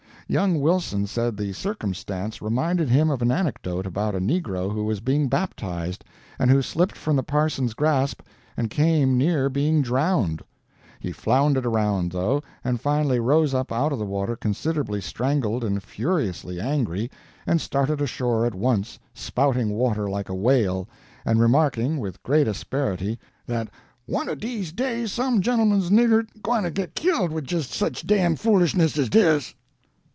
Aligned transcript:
Young 0.27 0.61
Wilson 0.61 1.07
said 1.07 1.35
the 1.35 1.51
circumstance 1.51 2.41
reminded 2.41 2.87
him 2.87 3.09
of 3.09 3.21
an 3.21 3.33
anecdote 3.33 3.85
about 3.85 4.15
a 4.15 4.21
negro 4.21 4.71
who 4.71 4.85
was 4.85 5.01
being 5.01 5.27
baptized, 5.27 6.05
and 6.39 6.49
who 6.49 6.61
slipped 6.61 6.95
from 6.95 7.17
the 7.17 7.21
parson's 7.23 7.73
grasp, 7.73 8.21
and 8.55 8.69
came 8.69 9.17
near 9.17 9.49
being 9.49 9.81
drowned. 9.81 10.41
He 11.01 11.11
floundered 11.11 11.65
around, 11.65 12.13
though, 12.13 12.41
and 12.63 12.79
finally 12.79 13.19
rose 13.19 13.53
up 13.53 13.73
out 13.73 13.91
of 13.91 13.99
the 13.99 14.05
water 14.05 14.37
considerably 14.37 15.01
strangled 15.01 15.65
and 15.65 15.83
furiously 15.83 16.61
angry, 16.61 17.11
and 17.45 17.59
started 17.59 17.99
ashore 17.99 18.45
at 18.45 18.55
once, 18.55 18.99
spouting 19.13 19.71
water 19.71 20.09
like 20.09 20.29
a 20.29 20.33
whale, 20.33 20.87
and 21.25 21.41
remarking, 21.41 21.97
with 21.97 22.23
great 22.23 22.47
asperity, 22.47 23.19
that 23.47 23.67
"one 24.05 24.29
o' 24.29 24.35
dese 24.35 24.71
days 24.71 25.11
some 25.11 25.41
gen'l'man's 25.41 25.89
nigger 25.89 26.25
gwyne 26.41 26.63
to 26.63 26.71
get 26.71 26.95
killed 26.95 27.33
wid 27.33 27.43
jis' 27.49 27.67
such 27.67 28.07
damn 28.07 28.37
foolishness 28.37 28.97
as 28.97 29.09
dis!" 29.09 29.55